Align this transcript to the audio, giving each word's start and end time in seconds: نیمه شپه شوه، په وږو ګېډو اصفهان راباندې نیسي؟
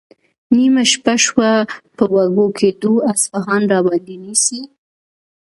نیمه 0.55 0.83
شپه 0.91 1.15
شوه، 1.25 1.51
په 1.95 2.03
وږو 2.13 2.45
ګېډو 2.57 2.93
اصفهان 3.11 3.61
راباندې 3.71 4.15
نیسي؟ 4.23 4.61